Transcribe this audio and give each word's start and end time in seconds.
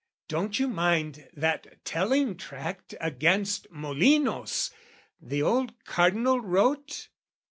don't 0.27 0.57
you 0.59 0.67
mind 0.67 1.29
that 1.31 1.85
telling 1.85 2.35
tract 2.35 2.95
"Against 2.99 3.71
Molinos, 3.71 4.71
the 5.21 5.43
old 5.43 5.73
Cardinal 5.85 6.39
wrote? 6.41 7.09